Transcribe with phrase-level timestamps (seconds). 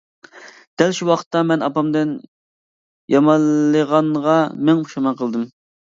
[0.81, 2.15] دەل شۇ ۋاقىتتا مەن ئاپامدىن
[3.17, 4.39] يامانلىغانغا
[4.71, 5.47] مىڭ پۇشايمان قىلدىم.